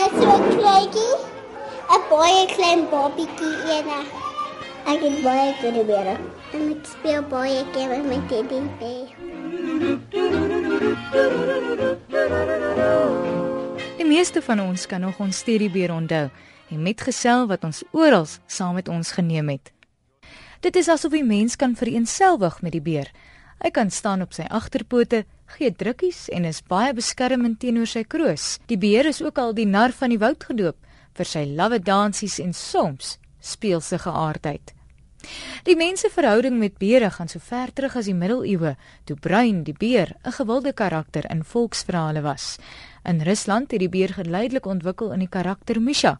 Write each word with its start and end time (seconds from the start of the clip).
net 0.00 0.12
so 0.22 0.32
'n 0.36 0.44
kleintjie. 0.56 1.14
'n 1.94 2.02
Baie 2.10 2.44
klein 2.56 2.80
babietjie 2.92 3.54
ene. 3.76 3.98
Ek 4.92 5.00
het 5.06 5.16
baie 5.26 5.48
teddybere. 5.60 6.14
En 6.54 6.62
ek 6.74 6.86
speel 6.92 7.22
baie 7.32 7.64
keer 7.72 7.90
met 8.10 8.22
teddybeer. 8.30 9.08
Die 14.00 14.08
meeste 14.14 14.42
van 14.42 14.60
ons 14.60 14.86
kan 14.86 15.00
nog 15.00 15.18
ons 15.18 15.42
teddybeer 15.42 15.92
onthou 15.92 16.26
en 16.70 16.82
metgesel 16.82 17.46
wat 17.46 17.64
ons 17.64 17.82
oral 17.90 18.26
saam 18.46 18.74
met 18.74 18.88
ons 18.88 19.12
geneem 19.12 19.48
het. 19.48 19.72
Dit 20.60 20.76
is 20.76 20.88
asof 20.88 21.12
die 21.12 21.24
mens 21.24 21.56
kan 21.56 21.76
vereenselwig 21.76 22.62
met 22.62 22.72
die 22.72 22.86
beer. 22.90 23.10
Hy 23.60 23.70
kan 23.70 23.90
staan 23.90 24.22
op 24.22 24.32
sy 24.32 24.44
agterpote, 24.48 25.24
gee 25.56 25.70
drukkies 25.70 26.28
en 26.34 26.44
is 26.44 26.62
baie 26.62 26.92
beskermend 26.96 27.60
teenoor 27.60 27.86
sy 27.90 28.04
kroos. 28.04 28.58
Die 28.66 28.78
beer 28.78 29.06
is 29.10 29.22
ook 29.22 29.38
al 29.38 29.54
die 29.54 29.66
nar 29.66 29.92
van 29.92 30.14
die 30.14 30.20
woud 30.20 30.44
gedoop 30.44 30.76
vir 31.18 31.26
sy 31.26 31.46
lawwe 31.46 31.80
dansies 31.82 32.38
en 32.40 32.52
soms 32.54 33.18
speelse 33.40 33.98
geaardheid. 33.98 34.74
Die 35.68 35.76
mense 35.76 36.08
verhouding 36.08 36.56
met 36.58 36.78
beere 36.80 37.10
gaan 37.12 37.28
so 37.28 37.42
ver 37.44 37.72
terug 37.76 37.96
as 37.98 38.06
die 38.08 38.16
middeleeue, 38.16 38.72
toe 39.04 39.16
Bruin 39.20 39.62
die 39.66 39.76
beer 39.76 40.14
'n 40.24 40.32
gewilde 40.32 40.72
karakter 40.72 41.26
in 41.30 41.44
volksverhale 41.44 42.22
was. 42.22 42.56
In 43.04 43.20
Rusland 43.20 43.70
het 43.70 43.80
die 43.80 43.88
beer 43.88 44.08
geleidelik 44.08 44.66
ontwikkel 44.66 45.12
in 45.12 45.18
die 45.18 45.28
karakter 45.28 45.80
Misha. 45.80 46.18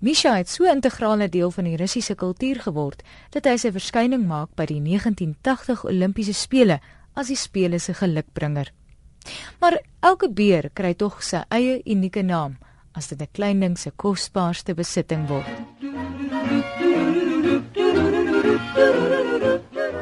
Misha 0.00 0.36
het 0.36 0.48
so 0.48 0.64
'n 0.64 0.74
integrale 0.76 1.28
deel 1.28 1.50
van 1.50 1.64
die 1.64 1.76
Russiese 1.76 2.14
kultuur 2.14 2.60
geword 2.60 3.02
dat 3.30 3.44
hy 3.44 3.56
sy 3.56 3.72
verskyning 3.72 4.26
maak 4.26 4.54
by 4.54 4.66
die 4.66 4.80
1980 4.80 5.84
Olimpiese 5.84 6.34
spele 6.34 6.80
as 7.14 7.28
die 7.28 7.36
spele 7.36 7.78
se 7.78 7.94
gelukbringer. 7.94 8.72
Maar 9.60 9.78
elke 10.02 10.28
beer 10.28 10.70
kry 10.74 10.94
tog 10.98 11.22
sy 11.22 11.42
eie 11.54 11.80
unieke 11.86 12.22
naam 12.22 12.56
as 12.96 13.08
dit 13.08 13.22
'n 13.22 13.32
klein 13.36 13.60
ding 13.60 13.76
se 13.78 13.90
kosbaarste 13.90 14.74
besitting 14.74 15.28
word. 15.28 15.52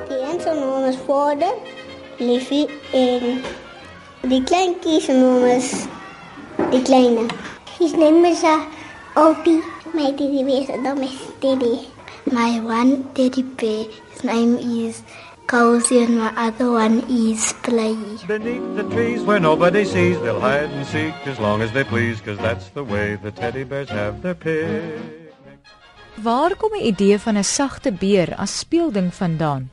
Die 0.09 0.21
een 0.29 0.41
se 0.41 0.53
naam 0.61 0.85
is 0.91 0.99
Vader, 1.07 1.55
Liefie 2.19 2.67
en 2.93 3.43
die 4.31 4.43
kleintjie 4.43 5.01
se 5.01 5.13
naam 5.13 5.45
is 5.45 5.87
die 6.71 6.83
kleine. 6.83 7.25
His 7.79 7.93
name 7.93 8.29
is 8.29 8.43
uh, 8.43 8.61
Opie. 9.17 9.63
My 9.95 10.13
teddy 10.17 10.45
bear 10.45 10.63
is 10.63 10.69
naam 10.85 11.03
is 11.03 11.17
Teddy. 11.41 11.75
My 12.33 12.61
one 12.61 12.93
teddy 13.15 13.43
bear, 13.43 13.85
his 14.13 14.23
name 14.23 14.59
is 14.59 15.03
Cozy 15.51 15.99
and 16.05 16.17
my 16.17 16.31
other 16.37 16.71
one 16.71 17.03
is 17.11 17.53
Play. 17.67 17.99
Beneath 18.29 18.77
the 18.77 18.87
trees 18.95 19.21
where 19.27 19.41
nobody 19.41 19.85
sees, 19.85 20.17
they'll 20.23 20.39
hide 20.39 20.71
and 20.71 20.87
seek 20.87 21.13
as 21.27 21.41
long 21.41 21.61
as 21.61 21.73
they 21.73 21.83
please, 21.83 22.21
cause 22.21 22.39
that's 22.39 22.69
the 22.71 22.85
way 22.85 23.17
the 23.17 23.33
teddy 23.33 23.65
bears 23.65 23.91
have 23.91 24.23
their 24.23 24.37
picnic. 24.39 24.95
Waar 26.23 26.55
kom 26.55 26.71
die 26.79 26.87
idee 26.93 27.19
van 27.19 27.37
'n 27.37 27.45
sagte 27.45 27.91
beer 27.91 28.35
as 28.37 28.59
speelding 28.59 29.11
vandaan? 29.15 29.71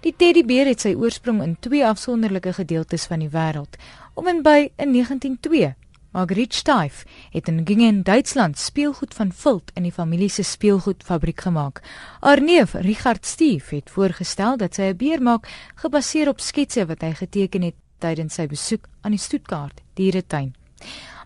Die 0.00 0.12
teddybeer 0.16 0.66
het 0.66 0.80
sy 0.80 0.92
oorsprong 0.92 1.40
in 1.42 1.56
twee 1.60 1.86
afsonderlike 1.86 2.52
gedeeltes 2.52 3.06
van 3.06 3.18
die 3.18 3.32
wêreld. 3.32 3.80
Om 4.14 4.26
en 4.26 4.42
by 4.42 4.70
in 4.76 4.92
1902 4.92 5.74
Margriet 6.10 6.54
Steif 6.54 7.04
het 7.30 7.48
in 7.48 7.66
Gingen, 7.66 8.02
Duitsland, 8.02 8.58
speelgoed 8.58 9.14
van 9.14 9.32
vilt 9.32 9.70
in 9.74 9.82
die 9.82 9.92
familie 9.92 10.28
se 10.28 10.42
speelgoedfabriek 10.42 11.40
gemaak. 11.40 11.82
Haar 12.20 12.42
neef, 12.42 12.74
Richard 12.74 13.26
Stief, 13.26 13.68
het 13.68 13.90
voorgestel 13.90 14.56
dat 14.56 14.74
sy 14.74 14.82
'n 14.92 14.96
beer 14.96 15.22
maak 15.22 15.48
gebaseer 15.74 16.28
op 16.28 16.40
sketse 16.40 16.86
wat 16.86 17.00
hy 17.00 17.12
geteken 17.12 17.62
het 17.62 17.74
tydens 17.98 18.34
sy 18.34 18.46
besoek 18.46 18.88
aan 19.00 19.10
die 19.10 19.20
Stuttgart 19.20 19.80
dieretuin. 19.94 20.54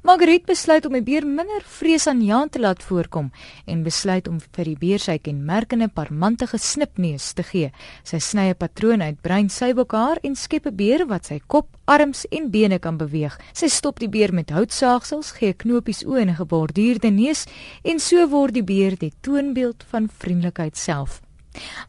Margriet 0.00 0.46
besluit 0.48 0.86
om 0.88 0.94
die 0.96 1.02
beer 1.04 1.26
minder 1.28 1.60
vreesaanjaend 1.68 2.54
te 2.54 2.60
laat 2.62 2.80
voorkom 2.88 3.26
en 3.68 3.82
besluit 3.84 4.30
om 4.30 4.38
vir 4.40 4.70
die 4.70 4.78
beer 4.80 5.02
sy 5.04 5.18
kenmerkende 5.20 5.90
parmantige 5.92 6.56
snipneus 6.56 7.26
te 7.36 7.44
gee. 7.44 7.68
Sy 8.02 8.16
sny 8.16 8.46
'n 8.48 8.56
patroon 8.56 9.02
uit 9.02 9.20
bruin 9.20 9.50
seibokhaar 9.50 10.16
en 10.24 10.34
skep 10.34 10.66
'n 10.66 10.76
beer 10.76 11.06
wat 11.06 11.26
sy 11.26 11.38
kop, 11.46 11.68
arms 11.84 12.24
en 12.32 12.50
bene 12.50 12.78
kan 12.78 12.96
beweeg. 12.96 13.38
Sy 13.52 13.68
stop 13.68 14.00
die 14.00 14.08
beer 14.08 14.32
met 14.32 14.50
houtsaagsels, 14.50 15.32
gee 15.32 15.52
knopies 15.52 16.02
oë 16.02 16.20
en 16.20 16.30
'n 16.30 16.40
geborduurde 16.40 17.10
neus 17.10 17.46
en 17.84 17.98
so 18.00 18.26
word 18.26 18.54
die 18.54 18.64
beer 18.64 18.96
die 18.96 19.12
toonbeeld 19.20 19.84
van 19.90 20.08
vriendelikheid 20.08 20.76
self. 20.76 21.20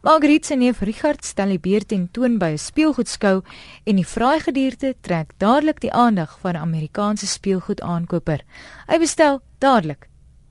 Margriet 0.02 0.46
se 0.46 0.54
neef 0.54 0.80
Richard 0.80 1.24
stel 1.24 1.48
die 1.48 1.58
beer 1.58 1.86
ten 1.86 2.08
toon 2.12 2.38
by 2.38 2.52
'n 2.52 2.58
speelgoedskou 2.58 3.42
en 3.84 3.96
die 3.96 4.04
fraai 4.04 4.40
gedierte 4.40 4.94
trek 5.00 5.32
dadelik 5.38 5.80
die 5.80 5.92
aandag 5.92 6.38
van 6.40 6.54
'n 6.54 6.62
Amerikaanse 6.62 7.26
speelgoedaankoper. 7.26 8.40
Hy 8.88 8.98
bestel 8.98 9.40
dadelik 9.58 10.08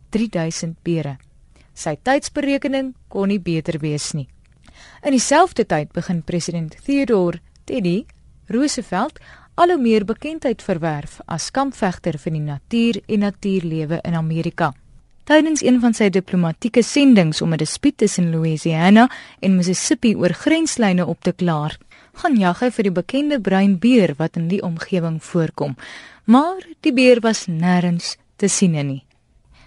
3000 0.09 0.78
beere. 0.84 1.18
Sy 1.74 1.98
tydsberekening 2.04 2.96
kon 3.08 3.28
nie 3.28 3.40
beter 3.40 3.80
wees 3.80 4.14
nie. 4.14 4.28
In 5.04 5.12
dieselfde 5.12 5.66
tyd 5.66 5.92
begin 5.92 6.24
president 6.24 6.76
Theodore 6.86 7.40
Teddy 7.66 8.06
Roosevelt 8.48 9.20
al 9.56 9.70
hoe 9.70 9.82
meer 9.82 10.06
bekendheid 10.06 10.62
verwerf 10.62 11.20
as 11.26 11.52
kampvegter 11.52 12.18
vir 12.18 12.32
die 12.32 12.44
natuur 12.46 13.02
en 13.08 13.20
natuurlewe 13.20 14.00
in 14.03 14.16
Amerika. 14.16 14.74
Tydens 15.24 15.62
een 15.62 15.78
van 15.80 15.94
sy 15.94 16.08
diplomatieke 16.09 16.82
sendinge 16.82 17.44
om 17.46 17.54
'n 17.54 17.58
dispuut 17.62 17.98
tussen 17.98 18.32
Louisiana 18.32 19.09
en 19.40 19.56
Mississippi 19.56 20.16
oor 20.16 20.34
grenslyne 20.34 21.06
op 21.06 21.22
te 21.22 21.32
klaar, 21.32 21.78
gaan 22.14 22.36
jag 22.38 22.59
hy 22.59 22.70
vir 22.72 22.84
die 22.84 22.92
bekende 22.92 23.42
bruin 23.42 23.80
beer 23.80 24.16
wat 24.18 24.36
in 24.36 24.48
die 24.48 24.62
omgewing 24.62 25.24
voorkom. 25.24 25.76
Maar 26.26 26.66
die 26.80 26.94
beer 26.94 27.20
was 27.20 27.46
nêrens 27.48 28.18
te 28.36 28.48
sien 28.48 28.72
nie. 28.72 29.06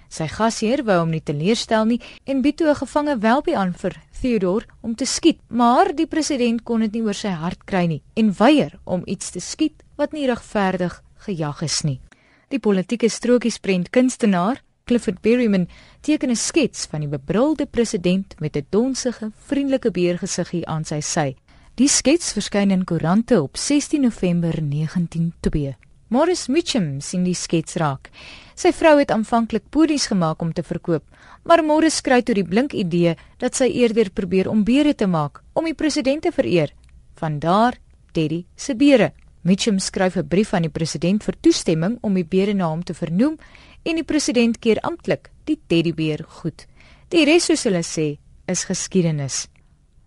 Sy 0.09 0.27
gasheer 0.27 0.85
wou 0.85 0.99
hom 0.99 1.11
nie 1.11 1.23
teleurstel 1.23 1.85
nie 1.85 2.01
en 2.25 2.43
bied 2.43 2.57
toe 2.57 2.69
'n 2.69 2.75
gevange 2.75 3.19
welpie 3.19 3.57
aan 3.57 3.73
vir 3.73 3.95
Theodore 4.21 4.67
om 4.81 4.95
te 4.95 5.05
skiet, 5.05 5.39
maar 5.49 5.95
die 5.95 6.07
president 6.07 6.63
kon 6.63 6.81
dit 6.81 6.93
nie 6.93 7.03
oor 7.03 7.15
sy 7.15 7.29
hart 7.29 7.65
kry 7.65 7.87
nie 7.87 8.03
en 8.17 8.33
weier 8.33 8.79
om 8.85 9.03
iets 9.07 9.31
te 9.31 9.41
skiet 9.41 9.83
wat 9.97 10.13
nie 10.13 10.27
regverdig 10.27 11.03
gejag 11.27 11.63
is 11.63 11.83
nie. 11.85 12.01
Die 12.49 12.59
politieke 12.59 13.09
strokiesprent 13.09 13.91
kunstenaar 13.91 14.64
Clifford 14.85 15.23
Berryman 15.23 15.69
teken 16.01 16.31
'n 16.31 16.37
skets 16.37 16.87
van 16.87 17.01
die 17.01 17.09
bebrilde 17.09 17.67
president 17.67 18.35
met 18.39 18.57
'n 18.57 18.67
donsige, 18.69 19.33
vriendelike 19.47 19.91
beergesiggie 19.91 20.67
aan 20.67 20.85
sy 20.85 21.01
sy. 21.01 21.37
Die 21.75 21.89
skets 21.89 22.33
verskyn 22.33 22.71
in 22.71 22.85
koerante 22.85 23.43
op 23.43 23.57
16 23.57 24.01
November 24.01 24.53
1902. 24.63 25.77
Morris 26.09 26.47
Mitchum 26.47 27.01
sien 27.01 27.25
die 27.25 27.35
skets 27.35 27.75
raak. 27.75 28.11
Sy 28.55 28.73
vrou 28.73 28.99
het 28.99 29.11
aanvanklik 29.11 29.63
podies 29.71 30.07
gemaak 30.07 30.43
om 30.43 30.53
te 30.53 30.63
verkoop, 30.63 31.05
maar 31.45 31.65
Morris 31.65 32.01
kry 32.01 32.23
toe 32.23 32.35
die 32.35 32.45
blink 32.45 32.73
idee 32.73 33.17
dat 33.39 33.57
sy 33.57 33.65
eerder 33.65 34.11
probeer 34.11 34.49
om 34.49 34.65
beere 34.65 34.95
te 34.95 35.07
maak 35.07 35.43
om 35.55 35.65
die 35.65 35.75
president 35.75 36.23
te 36.23 36.33
vereer. 36.33 36.75
Vandaar 37.15 37.75
Teddy 38.13 38.45
se 38.55 38.75
beere. 38.75 39.13
Mitchum 39.45 39.79
skryf 39.79 40.17
'n 40.17 40.29
brief 40.29 40.55
aan 40.55 40.63
die 40.63 40.71
president 40.71 41.25
vir 41.25 41.35
toestemming 41.41 41.99
om 42.01 42.15
die 42.15 42.25
beere 42.25 42.55
na 42.55 42.69
hom 42.69 42.83
te 42.83 42.95
vernoem 42.95 43.39
en 43.85 44.01
die 44.01 44.05
president 44.05 44.59
keer 44.59 44.81
amptelik 44.81 45.31
die 45.45 45.59
teddybeer 45.67 46.25
goed. 46.41 46.67
Die 47.13 47.25
res 47.29 47.47
soos 47.51 47.65
hulle 47.69 47.85
sê, 47.85 48.17
is 48.49 48.65
geskiedenis. 48.65 49.47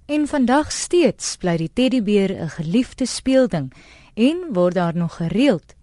En 0.08 0.28
vandag 0.28 0.72
steeds 0.72 1.36
bly 1.42 1.58
die 1.58 1.72
teddybeer 1.74 2.32
'n 2.32 2.50
geliefde 2.50 3.06
speelding 3.06 3.74
en 4.16 4.38
word 4.54 4.76
daar 4.76 4.96
nog 4.96 5.16
gereeld 5.16 5.76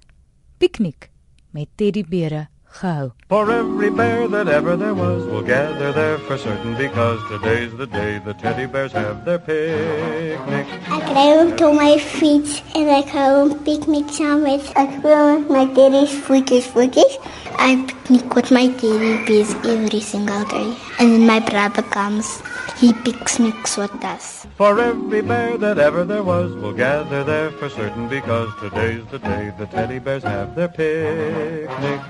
piknik 0.58 1.10
met 1.50 1.68
teddybeere 1.76 2.48
gehou. 2.64 3.10
For 3.28 3.50
every 3.50 3.90
bear 3.90 4.28
that 4.28 4.48
ever 4.48 4.76
there 4.78 4.94
was 4.94 5.24
will 5.24 5.42
gather 5.42 5.92
there 5.92 6.18
for 6.26 6.38
certain 6.38 6.74
because 6.76 7.20
today's 7.28 7.72
the 7.76 7.86
day 7.86 8.20
the 8.24 8.34
teddy 8.34 8.66
bears 8.66 8.92
have 8.92 9.24
their 9.24 9.38
picnic. 9.38 10.66
Ek 10.98 11.12
ry 11.16 11.28
op 11.42 11.54
toe 11.60 11.72
my 11.76 11.94
fiets 11.98 12.62
en 12.74 12.90
ek 12.96 13.12
hou 13.14 13.30
'n 13.44 13.54
piknik 13.68 14.10
saam 14.18 14.42
met 14.42 14.72
ek 14.74 14.90
speel 14.98 15.24
met 15.32 15.50
my 15.56 15.64
teddy's 15.78 16.14
voetjies 16.26 16.66
voetjies. 16.74 17.18
I 17.58 17.84
picnic 17.86 18.34
with 18.34 18.50
my 18.50 18.68
teddy 18.68 19.24
bears 19.26 19.54
every 19.64 20.00
single 20.00 20.44
day. 20.44 20.76
And 20.98 21.12
then 21.12 21.26
my 21.26 21.40
brother 21.40 21.82
comes. 21.82 22.42
He 22.76 22.92
picnics 22.92 23.76
with 23.76 24.04
us. 24.04 24.46
For 24.56 24.78
every 24.78 25.22
bear 25.22 25.56
that 25.58 25.78
ever 25.78 26.04
there 26.04 26.22
was 26.22 26.52
will 26.52 26.72
gather 26.72 27.24
there 27.24 27.50
for 27.52 27.68
certain 27.68 28.08
because 28.08 28.48
today's 28.60 29.04
the 29.10 29.18
day 29.18 29.52
the 29.58 29.66
teddy 29.66 29.98
bears 29.98 30.24
have 30.24 30.54
their 30.54 30.68
picnic. 30.68 32.00